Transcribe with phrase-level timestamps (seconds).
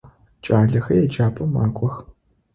[0.43, 1.95] Кӏалэхэр еджапӏэм макӏох.